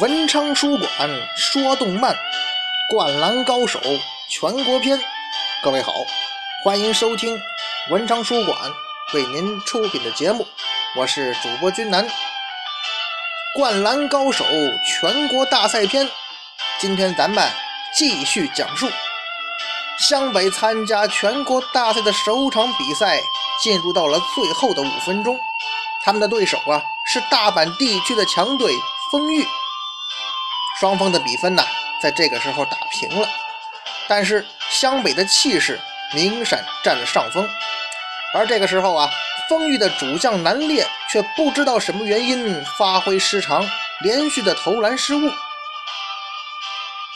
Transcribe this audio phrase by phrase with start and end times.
[0.00, 0.90] 文昌书馆
[1.36, 2.16] 说动漫，
[2.90, 3.78] 灌篮高手
[4.28, 4.98] 全国篇。
[5.62, 5.92] 各位好，
[6.64, 7.40] 欢迎收听
[7.90, 8.58] 文昌书馆
[9.12, 10.44] 为您出品的节目，
[10.96, 12.04] 我是主播君南。
[13.54, 14.44] 灌篮高手
[14.84, 16.10] 全国大赛篇，
[16.80, 17.48] 今天咱们
[17.94, 18.90] 继续讲述。
[20.00, 23.20] 湘北参加全国大赛的首场比赛
[23.62, 25.38] 进入到了最后的五分钟，
[26.04, 28.74] 他们的对手啊是大阪地区的强队
[29.12, 29.46] 丰裕。
[30.78, 31.62] 双方的比分呢，
[32.02, 33.28] 在这个时候打平了，
[34.08, 35.80] 但是湘北的气势
[36.12, 37.48] 明显占了上风。
[38.34, 39.08] 而这个时候啊，
[39.48, 43.64] 丰裕的主将南烈却不知道什么原因发挥失常，
[44.02, 45.30] 连续的投篮失误。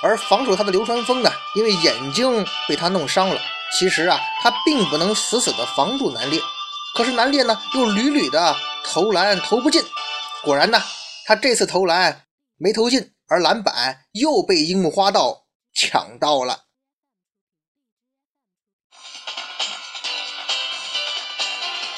[0.00, 3.40] 而防守他的流川枫呢，因为眼睛被他弄伤了，
[3.76, 6.40] 其实啊，他并不能死死的防住南烈。
[6.94, 9.84] 可是南烈呢，又屡屡的投篮投不进。
[10.42, 10.80] 果然呢，
[11.26, 12.22] 他这次投篮
[12.56, 13.12] 没投进。
[13.28, 16.64] 而篮板又被樱木花道抢到了，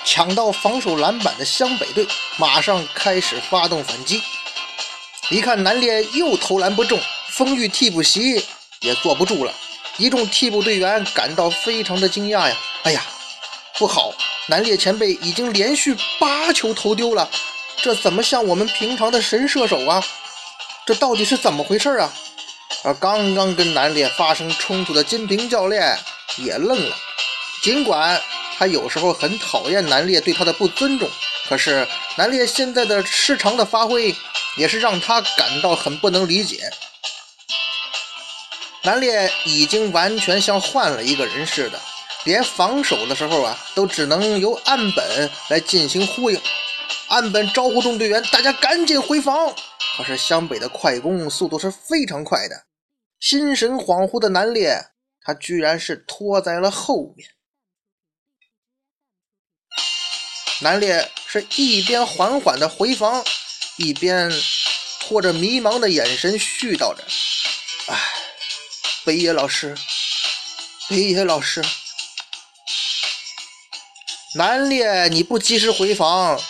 [0.04, 4.20] 抢到防守篮板的湘北队马上开始发动反击。
[5.30, 8.44] 一看南烈又投篮不中，丰裕替补席
[8.80, 9.54] 也坐不住了，
[9.98, 12.56] 一众替补队员感到非常的惊讶呀！
[12.82, 13.06] 哎呀，
[13.78, 14.12] 不好，
[14.48, 17.30] 南烈前辈已经连续八球投丢了，
[17.76, 20.04] 这怎么像我们平常的神射手啊？
[20.86, 22.12] 这到底是怎么回事啊？
[22.82, 25.98] 而刚刚跟南烈发生冲突的金平教练
[26.36, 26.96] 也愣了。
[27.62, 28.20] 尽管
[28.56, 31.08] 他有时候很讨厌南烈对他的不尊重，
[31.48, 31.86] 可是
[32.16, 34.14] 南烈现在的失常的发挥
[34.56, 36.70] 也是让他感到很不能理解。
[38.82, 41.78] 南烈已经完全像换了一个人似的，
[42.24, 46.40] 连防守的时候啊，都只能由岸本来进行呼应。
[47.10, 49.52] 岸本招呼众队员，大家赶紧回防。
[49.96, 52.66] 可是湘北的快攻速度是非常快的，
[53.18, 54.80] 心神恍惚的南烈，
[55.20, 57.28] 他居然是拖在了后面。
[60.62, 63.24] 南烈是一边缓缓的回防，
[63.76, 64.30] 一边
[65.00, 67.04] 拖着迷茫的眼神絮叨着
[67.90, 67.98] ：“哎，
[69.04, 69.76] 北野老师，
[70.88, 71.60] 北野老师，
[74.36, 76.40] 南烈，你不及时回防，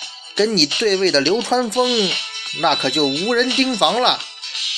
[0.40, 2.10] 跟你对位的流川枫。”
[2.60, 4.18] 那可就无人盯防了。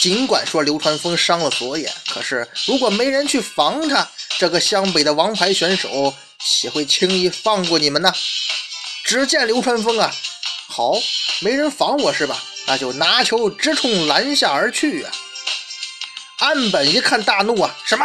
[0.01, 8.13] 尽管说流川枫伤了左眼，可是如果没人去防他，这个湘北的王牌选手岂会轻易放过你们呢？
[9.05, 10.13] 只见流川枫啊，
[10.67, 10.93] 好，
[11.41, 12.43] 没人防我是吧？
[12.67, 15.13] 那就拿球直冲篮下而去啊！
[16.41, 18.05] 岸本一看大怒啊，什么？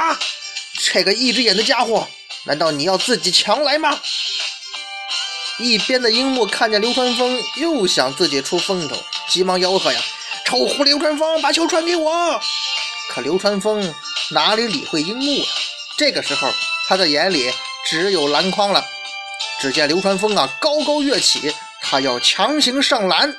[0.80, 2.08] 这个一只眼的家伙，
[2.46, 4.00] 难道你要自己强来吗？
[5.60, 8.96] 一边的樱木看见流川枫又想自己出风头。
[9.28, 10.00] 急忙吆喝呀！
[10.46, 12.40] 臭狐流川枫，把球传给我！
[13.10, 13.94] 可流川枫
[14.32, 15.48] 哪里理会樱木啊？
[15.98, 16.48] 这个时候，
[16.88, 17.52] 他的眼里
[17.86, 18.84] 只有篮筐了。
[19.60, 23.36] 只见流川枫啊，高高跃起，他要强行上篮。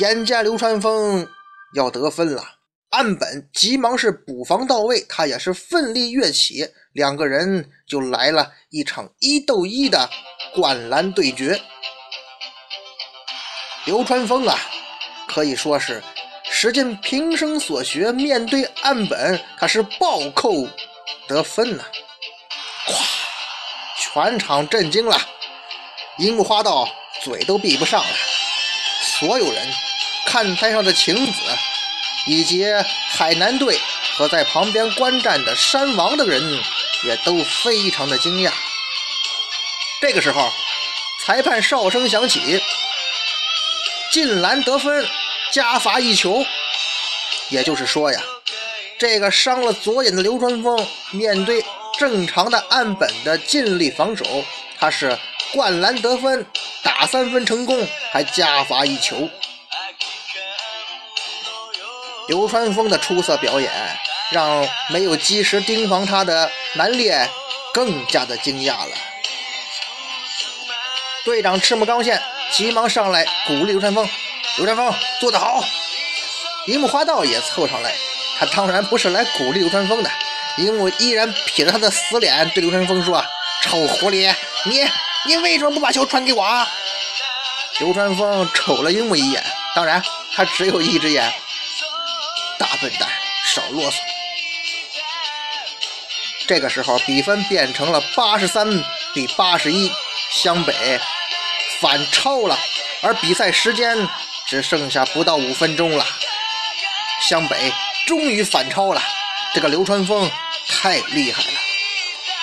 [0.00, 1.28] 眼见流川枫
[1.74, 2.42] 要得分了，
[2.90, 10.08] 岸本急忙是补防到位，他也是奋力跃起，两个人就来了一场一斗一的
[10.52, 11.60] 灌篮对决。
[13.86, 14.58] 流川枫啊，
[15.26, 16.02] 可以说是
[16.50, 20.68] 使尽平生所学，面对岸本，他是暴扣
[21.26, 21.84] 得分呐！
[22.86, 22.94] 咵，
[23.96, 25.18] 全场震惊了，
[26.18, 26.88] 樱木花道
[27.22, 28.16] 嘴都闭不上了。
[29.02, 29.66] 所有人，
[30.26, 31.32] 看台上的晴子，
[32.26, 32.66] 以及
[33.10, 33.78] 海南队
[34.16, 36.42] 和在旁边观战的山王的人，
[37.04, 38.52] 也都非常的惊讶。
[40.00, 40.50] 这个时候，
[41.26, 42.62] 裁判哨声响起。
[44.10, 45.06] 进篮得分，
[45.52, 46.44] 加罚一球。
[47.50, 48.20] 也就是说呀，
[48.98, 51.62] 这个伤了左眼的流川枫，面对
[51.98, 54.24] 正常的岸本的尽力防守，
[54.78, 55.18] 他是
[55.52, 56.46] 灌篮得分，
[56.82, 59.28] 打三分成功，还加罚一球。
[62.28, 63.70] 流川枫的出色表演，
[64.30, 67.28] 让没有及时盯防他的南烈
[67.74, 68.96] 更加的惊讶了。
[71.24, 72.20] 队长赤木刚宪。
[72.52, 74.08] 急忙上来鼓励流川枫，
[74.56, 75.62] 流川枫做得好。
[76.66, 77.94] 樱木花道也凑上来，
[78.38, 80.10] 他当然不是来鼓励流川枫的。
[80.56, 83.24] 樱木依然撇着他的死脸对流川枫说
[83.62, 84.34] ：“臭狐狸，
[84.64, 84.84] 你
[85.26, 86.68] 你为什么不把球传给我？”啊？”
[87.78, 89.40] 流川枫瞅了樱木一眼，
[89.76, 90.02] 当然
[90.34, 91.32] 他只有一只眼。
[92.58, 93.08] 大笨蛋，
[93.46, 93.94] 少啰嗦。
[96.48, 98.68] 这个时候比分变成了八十三
[99.14, 99.90] 比八十一，
[100.30, 101.00] 湘北。
[101.80, 102.58] 反超了，
[103.00, 103.96] 而比赛时间
[104.46, 106.06] 只剩下不到五分钟了。
[107.22, 107.72] 湘北
[108.06, 109.02] 终于反超了，
[109.54, 110.30] 这个流川枫
[110.68, 111.58] 太厉害了。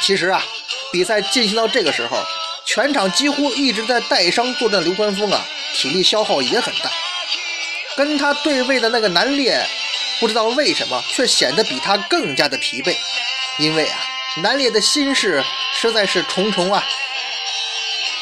[0.02, 0.44] 其实啊，
[0.92, 2.18] 比赛进行到这个时候，
[2.66, 5.46] 全场几乎一直在带伤作战，流川枫啊，
[5.76, 6.92] 体力消耗也很大。
[7.96, 9.64] 跟他对位的那个南烈，
[10.20, 12.98] 不知道为什么却显得比他更加的疲惫，
[13.60, 14.00] 因为啊，
[14.38, 15.44] 南烈的心事
[15.80, 16.84] 实在是重重啊。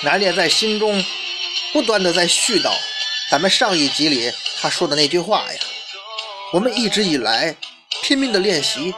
[0.01, 1.03] 南烈在心中
[1.73, 2.71] 不断的在絮叨
[3.31, 4.31] 咱们上一集里
[4.61, 5.59] 他说的那句话呀。
[6.53, 7.55] 我们一直以来
[8.03, 8.93] 拼命的练习，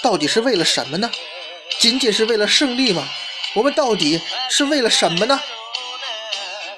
[0.00, 1.10] 到底是为了什么呢？
[1.80, 3.06] 仅仅是为了胜利吗？
[3.54, 5.40] 我们到底是为了什么呢？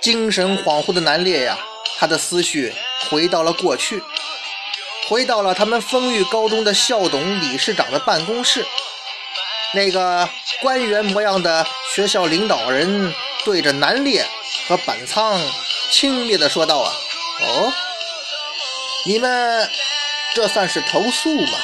[0.00, 1.58] 精神恍惚的南烈呀，
[1.98, 2.72] 他的思绪
[3.10, 4.02] 回到了过去，
[5.08, 8.64] 回到了他们丰裕高中的校董、理事长的办公室。
[9.72, 10.28] 那个
[10.60, 11.64] 官员模样的
[11.94, 13.14] 学校领导人
[13.44, 14.26] 对着南烈
[14.68, 15.40] 和板仓
[15.90, 16.92] 轻蔑地说道：“啊，
[17.40, 17.72] 哦，
[19.06, 19.70] 你们
[20.34, 21.58] 这算是投诉吗？”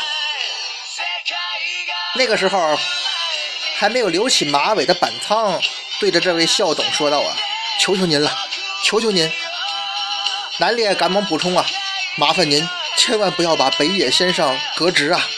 [2.16, 2.78] 那个时候。
[3.78, 5.60] 还没有留起马尾的板仓
[6.00, 7.36] 对着这位校董说道：“啊，
[7.78, 8.34] 求求您了，
[8.82, 9.30] 求求您！”
[10.56, 11.66] 南烈赶忙补充：“啊，
[12.16, 15.28] 麻烦您千万不要把北野先生革职啊！”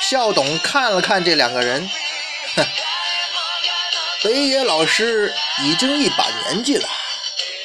[0.00, 1.90] 校董看了看这两个人，
[4.24, 5.30] 北野老师
[5.60, 6.88] 已经一把年纪了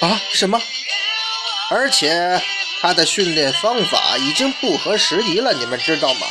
[0.02, 0.22] 啊？
[0.34, 0.62] 什么？
[1.70, 2.42] 而且
[2.82, 6.28] 他的训练方法已经不合时宜了，你们知道吗？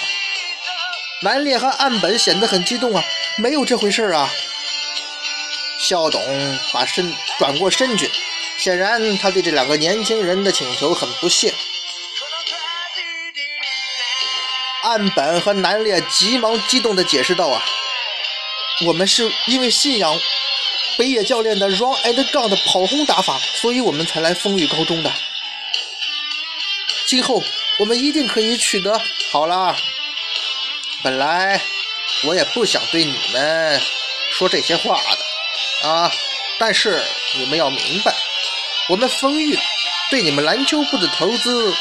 [1.23, 3.03] 南烈和岸本显得很激动啊！
[3.37, 4.29] 没有这回事啊！
[5.79, 6.21] 校董
[6.73, 8.11] 把身转过身去，
[8.59, 11.55] 显然他对这两个年轻人的请求很不屑。
[14.83, 17.65] 岸本和南烈急忙激动地解释道：“啊，
[18.87, 20.19] 我们是因为信仰
[20.97, 25.13] 北野教练的 run and gun 的跑轰打法，所以我们才来风雨高中的。
[27.07, 27.43] 今后
[27.79, 29.77] 我们一定可以取得。”好啦。
[31.01, 31.61] 本来
[32.25, 33.81] 我也不想对你们
[34.33, 36.13] 说这些话的啊，
[36.59, 37.01] 但是
[37.37, 38.13] 你们要明白，
[38.89, 39.57] 我们丰裕
[40.11, 41.73] 对你们篮球部的投资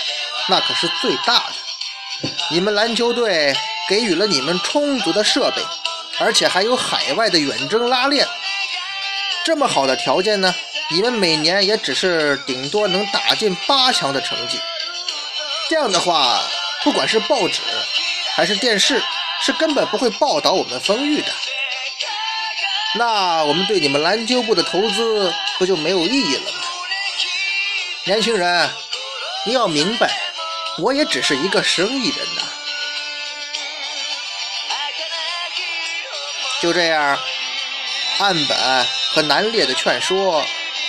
[0.47, 2.29] 那可是最大的。
[2.51, 3.55] 你们篮球队
[3.89, 5.63] 给予了你们充足的设备，
[6.19, 8.27] 而且还有海外的远征拉练，
[9.45, 10.53] 这么好的条件呢，
[10.89, 14.59] 你们每年也只是顶多能打进八强的成绩。
[15.69, 16.41] 这样的话，
[16.83, 17.61] 不管是报纸。
[18.35, 19.01] 还是电视
[19.41, 21.33] 是根本不会报道我们丰裕的，
[22.93, 26.59] 那我们对你们篮球部的投资不就没有意义了吗？
[28.03, 28.69] 年轻人，
[29.43, 30.15] 你要明白，
[30.77, 32.43] 我也只是一个生意人呐。
[36.59, 37.19] 就这样，
[38.17, 40.43] 岸本和南烈的劝说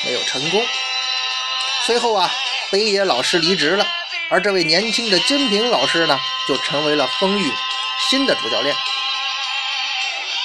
[0.04, 0.64] 没有成功。
[1.84, 2.30] 随后啊，
[2.70, 3.86] 北野老师离职了。
[4.30, 7.52] 而这位年轻的金平老师呢，就成为了丰裕
[8.08, 8.74] 新的主教练。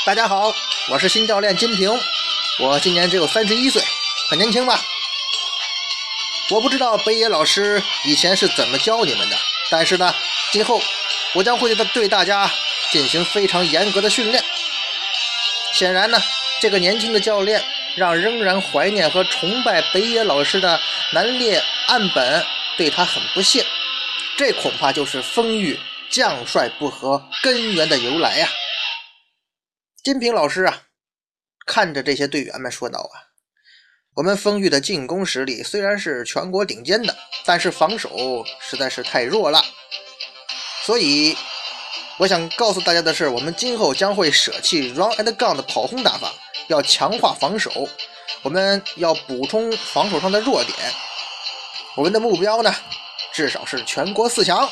[0.05, 0.53] 大家好，
[0.89, 1.97] 我是新教练金平，
[2.59, 3.81] 我今年只有三十一岁，
[4.29, 4.79] 很年轻吧？
[6.49, 9.37] 我不知道北野老师以前是怎么教你们的，
[9.69, 10.13] 但是呢，
[10.51, 10.81] 今后
[11.33, 12.49] 我将会对大家
[12.91, 14.43] 进行非常严格的训练。
[15.73, 16.17] 显然呢，
[16.61, 17.61] 这个年轻的教练
[17.97, 20.79] 让仍然怀念和崇拜北野老师的
[21.13, 22.45] 南烈岸本。
[22.75, 23.63] 对他很不屑，
[24.35, 28.49] 这恐怕就是丰裕将帅不和根源的由来呀。
[30.03, 30.81] 金平老师啊，
[31.67, 33.29] 看着这些队员们说道啊
[34.17, 37.15] ：“我们丰裕的进攻实力虽然是全国顶尖的，
[37.45, 39.63] 但是防守实在是太弱了。
[40.81, 41.37] 所以，
[42.17, 46.31] 我想告诉大家的是，我们今后将会舍弃 run and gun 的跑轰打法，
[46.67, 47.89] 要强化防守，
[48.43, 50.77] 我们要补充防守上的弱点。”
[51.95, 52.73] 我们的目标呢，
[53.33, 54.69] 至少是全国四强。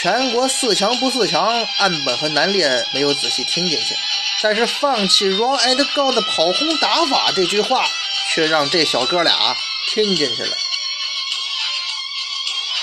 [0.00, 3.94] 全国四强不四强，岸本和南烈没有仔细听进去，
[4.42, 7.86] 但是放弃 run and gun 的跑轰打法这句话，
[8.34, 9.56] 却让这小哥俩
[9.88, 10.56] 听进去了。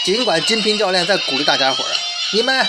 [0.04, 1.92] 尽管金平教练在鼓励大家伙儿，
[2.34, 2.68] 你们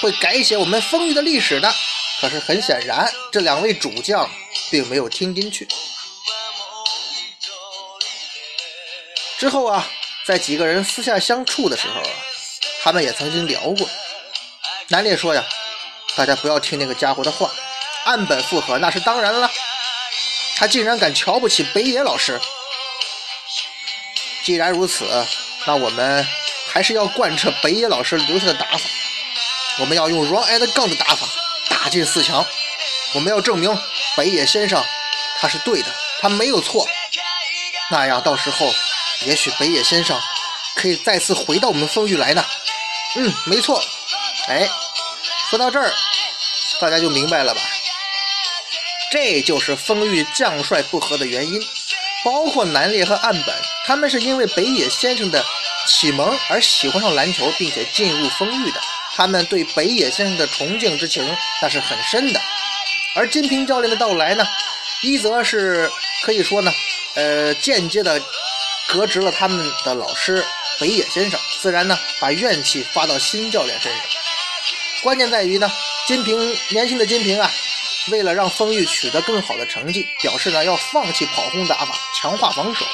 [0.00, 1.74] 会改写我们丰裕的历史的，
[2.20, 4.28] 可是很显然，这两位主将
[4.70, 5.66] 并没有听进去。
[9.38, 9.86] 之后啊，
[10.24, 12.10] 在几个人私下相处的时候啊，
[12.82, 13.88] 他们也曾经聊过。
[14.88, 15.44] 南烈说呀
[16.16, 17.50] ：“大家不要听那个家伙的话。”
[18.04, 19.50] 岸本附和：“那是当然了，
[20.56, 22.38] 他竟然敢瞧不起北野老师。
[24.42, 25.06] 既然如此，
[25.66, 26.26] 那我们
[26.70, 28.80] 还是要贯彻北野老师留下的打法。
[29.78, 31.26] 我们要用 run and gun 的打法
[31.68, 32.44] 打进四强。
[33.14, 33.76] 我们要证明
[34.16, 34.82] 北野先生
[35.38, 35.88] 他是对的，
[36.20, 36.86] 他没有错。
[37.90, 38.72] 那样到时候。”
[39.24, 40.20] 也许北野先生
[40.74, 42.44] 可以再次回到我们风玉来呢？
[43.14, 43.82] 嗯，没错。
[44.48, 44.68] 哎，
[45.48, 45.90] 说到这儿，
[46.78, 47.60] 大家就明白了吧？
[49.10, 51.58] 这就是风玉将帅不和的原因，
[52.22, 53.54] 包括南烈和岸本，
[53.86, 55.42] 他们是因为北野先生的
[55.86, 58.80] 启蒙而喜欢上篮球，并且进入风玉的。
[59.14, 61.24] 他们对北野先生的崇敬之情
[61.62, 62.40] 那是很深的。
[63.14, 64.44] 而金平教练的到来呢，
[65.02, 65.90] 一则是
[66.24, 66.72] 可以说呢，
[67.14, 68.20] 呃，间接的
[68.88, 70.44] 革职了他们的老师
[70.80, 74.00] 北野先生，自然呢把怨气发到新教练身上。
[75.02, 75.70] 关键在于呢，
[76.06, 77.48] 金平年轻的金平啊，
[78.08, 82.84] 为了让丰裕取得更好的成绩，表示呢要放弃跑轰打法，强化防守。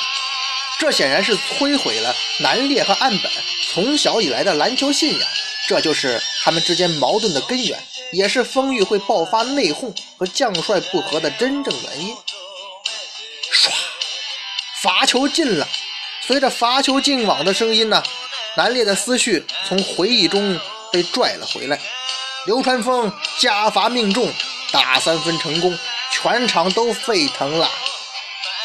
[0.78, 3.30] 这显然是摧毁了南烈和岸本
[3.72, 5.28] 从小以来的篮球信仰，
[5.70, 7.78] 这就是他们之间矛盾的根源。
[8.12, 12.12] 也是丰裕会爆发内讧和将帅不和的真正原因。
[13.52, 13.70] 唰，
[14.82, 15.68] 罚球进了。
[16.26, 18.02] 随着罚球进网的声音呢，
[18.56, 20.58] 南烈的思绪从回忆中
[20.90, 21.78] 被拽了回来。
[22.46, 24.28] 流川枫加罚命中，
[24.72, 25.78] 打三分成功，
[26.10, 27.66] 全场都沸腾了。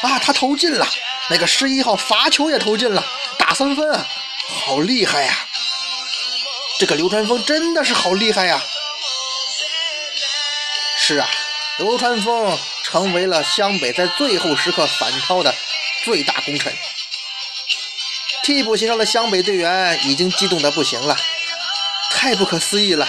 [0.01, 0.87] 啊，他投进了，
[1.29, 3.05] 那个十一号罚球也投进了，
[3.37, 4.07] 打三分啊，
[4.65, 5.37] 好厉害呀！
[6.77, 8.61] 这个流川枫真的是好厉害呀！
[10.97, 11.29] 是啊，
[11.77, 15.55] 流川枫成为了湘北在最后时刻反超的
[16.03, 16.73] 最大功臣。
[18.43, 21.17] 替补席上的湘北队员已经激动的不行了，
[22.11, 23.07] 太不可思议了！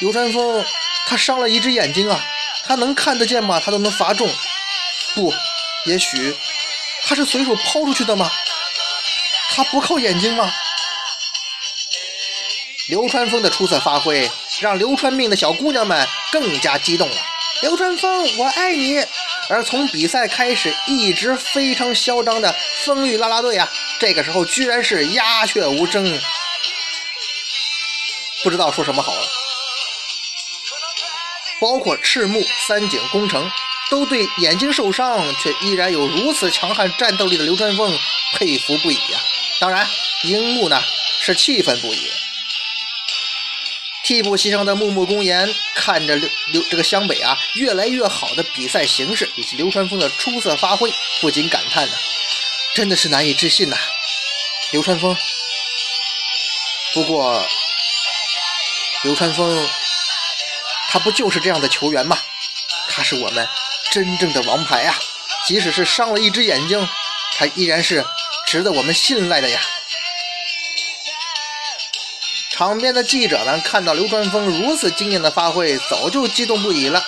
[0.00, 0.64] 流川枫
[1.06, 2.20] 他伤了一只眼睛啊，
[2.66, 3.62] 他能看得见吗？
[3.64, 4.28] 他都能罚中？
[5.14, 5.32] 不，
[5.84, 6.36] 也许
[7.04, 8.30] 他是随手抛出去的吗？
[9.50, 10.52] 他不靠眼睛吗？
[12.90, 14.28] 流川枫的出色发挥。
[14.60, 17.16] 让流川命的小姑娘们更加激动了。
[17.62, 19.02] 流川枫，我爱你！
[19.48, 22.54] 而从比赛开始一直非常嚣张的
[22.84, 26.20] 风雨啦啦队啊，这个时候居然是鸦雀无声，
[28.42, 29.22] 不知道说什么好了。
[31.60, 33.50] 包括赤木、三井、宫城，
[33.88, 37.98] 都对眼睛受伤却依然有如此强悍战斗力的流川枫
[38.34, 39.18] 佩服不已呀。
[39.58, 39.86] 当然，
[40.22, 40.82] 樱木呢
[41.22, 42.10] 是气愤不已。
[44.10, 51.94] 替补席上的木木公言看着流流这个湘北啊越来越好的比赛形势以及流川枫的出色发挥，不禁感叹呢，
[52.74, 53.76] 真的是难以置信呐！
[54.72, 55.16] 流川枫，
[56.92, 57.40] 不过
[59.04, 59.68] 流川枫
[60.88, 62.18] 他不就是这样的球员吗？
[62.88, 63.48] 他是我们
[63.92, 64.98] 真正的王牌啊！
[65.46, 66.88] 即使是伤了一只眼睛，
[67.38, 68.04] 他依然是
[68.44, 69.60] 值得我们信赖的呀！
[72.60, 77.02] 场边的记者们看到流川枫如此惊艳的发挥，早就激动不已了。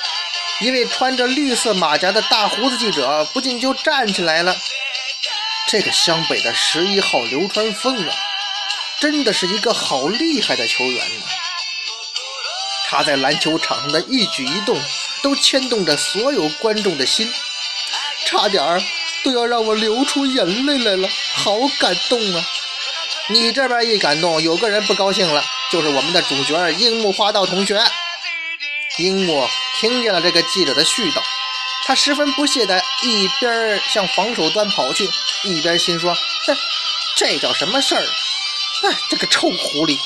[0.61, 4.57] 一位穿着绿色马甲的大胡子记者不禁就站起来了
[5.69, 8.15] ：“这个湘北的十一号流川枫啊，
[8.99, 11.27] 真的是一个好厉害的球员呢！
[12.89, 14.81] 他在篮球场上的一举一动
[15.21, 17.31] 都牵动着所有观众的心，
[18.25, 18.83] 差点
[19.23, 22.43] 都要让我流出眼泪来了，好感动啊！”
[23.29, 27.81] 你这边一感动，有个人不高兴了，就是我们的主角樱木花道同学。
[28.99, 29.49] 樱木
[29.81, 31.23] 听见了这个记者的絮叨，
[31.87, 35.09] 他十分不屑的一边向防守端跑去，
[35.45, 36.13] 一边心说
[36.47, 36.57] ：“哼，
[37.17, 38.03] 这叫什么事儿？
[38.03, 39.99] 哎，这个臭狐狸！”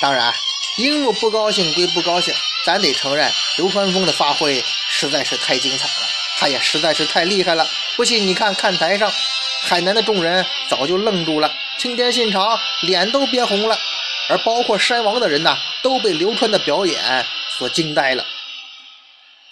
[0.00, 0.32] 当然，
[0.76, 2.32] 樱木不高兴归不高兴，
[2.64, 6.08] 咱得承认流川枫的发挥实在是太精彩了，
[6.38, 7.68] 他也实在是太厉害了。
[7.96, 9.10] 不信你看看台上。
[9.66, 13.78] 海南的众人早就愣住了，青田信长脸都憋红了，
[14.28, 17.24] 而包括山王的人呢，都被流川的表演
[17.58, 18.24] 所惊呆了。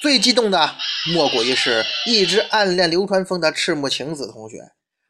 [0.00, 0.76] 最激动的
[1.14, 4.58] 莫过于是一直暗恋流川枫的赤木晴子同学，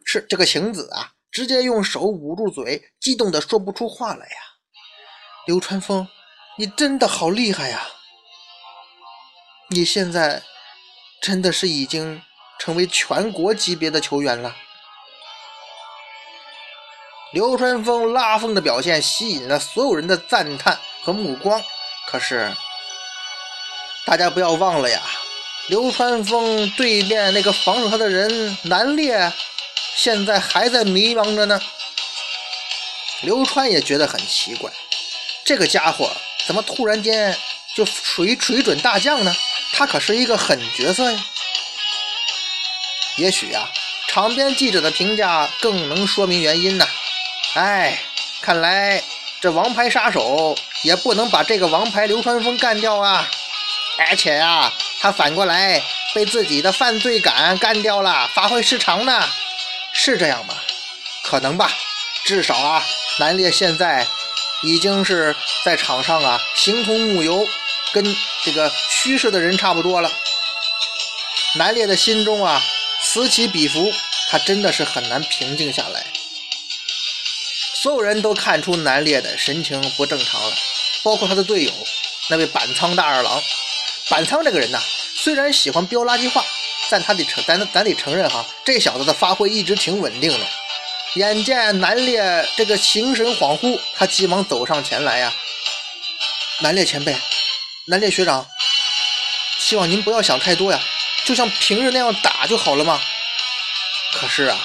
[0.05, 4.37] 是这个晴子啊，直接用手捂住嘴，激动的说不出话来呀。
[5.49, 6.07] 流川枫，
[6.59, 7.89] 你真的好厉害呀！
[9.71, 10.43] 你现在
[11.21, 12.23] 真的是已经
[12.61, 14.55] 成为全国级别的球员了。
[17.33, 21.63] 流川枫拉风的表现吸引了所有人的赞叹和目光，
[22.07, 22.55] 可是
[24.05, 25.01] 大家不要忘了呀，
[25.69, 29.33] 流川枫对面那个防守他的人南烈，
[29.97, 31.59] 现在还在迷茫着呢。
[33.23, 34.71] 流川也觉得很奇怪，
[35.43, 36.11] 这个家伙
[36.47, 37.35] 怎么突然间
[37.75, 39.35] 就水水准大将呢？
[39.73, 41.25] 他可是一个狠角色呀。
[43.17, 43.67] 也许呀，
[44.09, 46.87] 场边记者的评价更能说明原因呢。
[47.55, 47.99] 哎，
[48.41, 49.03] 看来
[49.41, 53.29] 这王牌杀手也不能把这个王牌流川枫干掉啊！
[53.99, 55.83] 而且呀，他反过来
[56.15, 59.29] 被自己的犯罪感干掉了，发挥失常呢，
[59.93, 60.55] 是这样吗？
[61.23, 61.71] 可能吧，
[62.25, 62.83] 至少啊，
[63.19, 64.07] 南烈现在
[64.63, 67.47] 已经是在场上啊，形同木有，
[67.93, 70.11] 跟这个虚实的人差不多了。
[71.57, 72.63] 南烈的心中啊，
[73.03, 73.93] 此起彼伏，
[74.31, 76.07] 他真的是很难平静下来。
[77.83, 80.57] 所有人都看出南烈的神情不正常了，
[81.03, 81.73] 包括他的队友
[82.29, 83.43] 那位板仓大二郎。
[84.09, 84.81] 板仓这个人呐，
[85.17, 86.45] 虽然喜欢飙垃圾话，
[86.91, 90.47] 但他得承咱咱得承认哈，这小子的发挥一直挺稳定的。
[91.15, 95.35] 眼见南烈这个形神恍惚，他急忙走上前来呀。
[96.61, 97.17] 南烈前辈，
[97.87, 98.47] 南烈学长，
[99.59, 100.81] 希望您不要想太多呀。
[101.25, 103.01] 就像平日那样打就好了嘛。
[104.13, 104.57] 可是啊，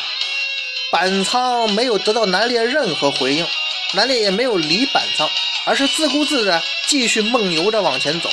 [0.90, 3.46] 板仓没有得到南烈任何回应，
[3.94, 5.30] 南烈也没有理板仓，
[5.66, 8.30] 而是自顾自的继续梦游着往前走。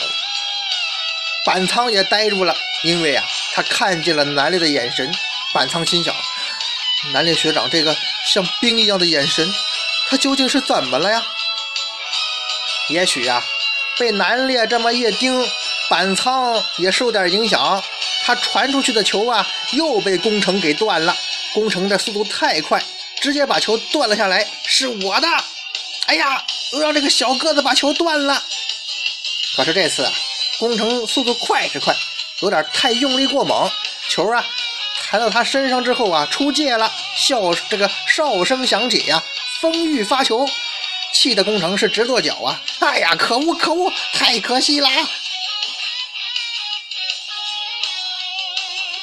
[1.44, 5.12] 板仓也呆住了，因为啊，他看见了南烈的眼神。
[5.52, 6.14] 板仓心想：
[7.12, 7.96] 南烈学长这个
[8.26, 9.52] 像冰一样的眼神，
[10.08, 11.22] 他究竟是怎么了呀？
[12.88, 13.44] 也许啊，
[13.98, 15.44] 被南烈这么一盯，
[15.88, 17.82] 板仓也受点影响。
[18.24, 21.14] 他传出去的球啊，又被宫城给断了。
[21.54, 22.82] 宫城的速度太快，
[23.20, 24.46] 直接把球断了下来。
[24.66, 25.28] 是我的！
[26.06, 28.42] 哎呀，又让这个小个子把球断了。
[29.56, 30.12] 可是这次啊，
[30.58, 31.94] 宫城速度快是快，
[32.40, 33.70] 有点太用力过猛。
[34.08, 34.44] 球啊，
[35.06, 36.92] 弹到他身上之后啊，出界了。
[37.16, 39.22] 笑这个哨声响起呀，
[39.60, 40.46] 风玉发球，
[41.12, 42.60] 气得宫城是直跺脚啊！
[42.80, 44.88] 哎呀，可恶可恶，太可惜了！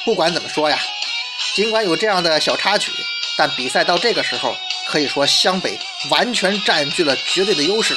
[0.04, 0.78] 不管怎么说呀，
[1.54, 2.90] 尽管有这样的小插曲，
[3.36, 4.56] 但比赛到这个时候，
[4.86, 5.78] 可以说湘北
[6.08, 7.94] 完全占据了绝对的优势，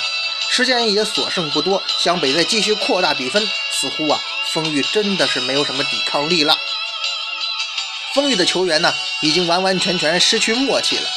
[0.50, 1.82] 时间也所剩不多。
[1.98, 4.20] 湘北在继续扩大比分，似乎啊，
[4.52, 6.58] 丰裕真的是没有什么抵抗力了。
[8.14, 11.10] 丰裕的球员呢，已经完完全全失去默契了。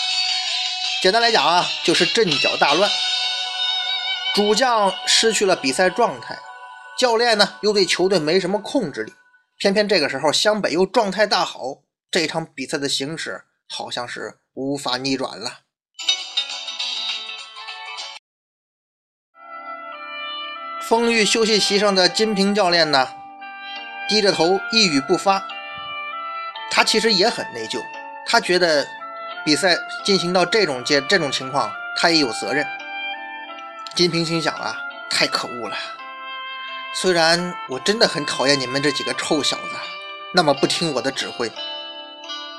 [1.03, 2.89] 简单来讲啊，就是阵脚大乱，
[4.35, 6.39] 主将失去了比赛状态，
[6.97, 9.13] 教练呢又对球队没什么控制力。
[9.59, 11.59] 偏偏这个时候，湘北又状态大好，
[12.11, 15.61] 这场比赛的形势好像是无法逆转了。
[20.89, 23.07] 丰裕休息席上的金平教练呢，
[24.09, 25.47] 低着头一语不发。
[26.71, 27.83] 他其实也很内疚，
[28.25, 28.87] 他觉得
[29.45, 32.67] 比赛进行到这种阶这种情况，他也有责任。
[33.95, 34.75] 金平心想啊，
[35.11, 35.77] 太可恶了。
[36.95, 39.77] 虽然我真的很讨厌你们这几个臭小子，
[40.33, 41.51] 那么不听我的指挥，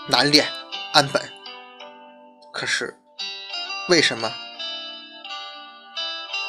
[0.09, 0.47] 难练
[0.91, 1.21] 安本。
[2.51, 2.99] 可是
[3.89, 4.33] 为什么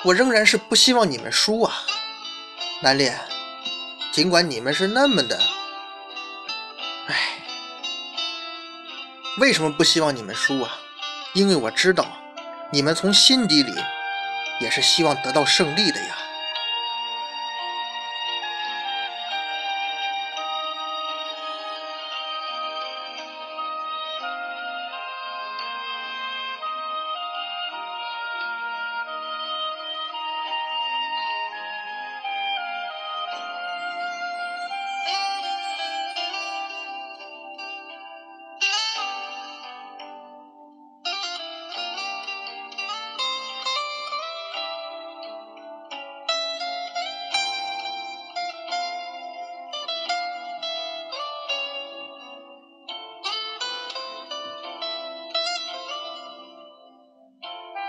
[0.02, 1.74] 我仍然是不希望你们输啊？
[2.82, 3.20] 难练，
[4.12, 5.38] 尽管你们是那么的……
[7.06, 7.38] 哎，
[9.38, 10.78] 为什么不希望你们输啊？
[11.34, 12.06] 因为我知道
[12.72, 13.74] 你们从心底里
[14.58, 16.16] 也是希望得到胜利的呀。